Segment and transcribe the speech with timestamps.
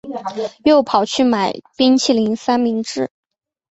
[0.65, 3.11] 又跑去买冰淇淋三明治